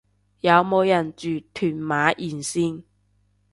[0.39, 2.81] 有冇人住屯馬沿線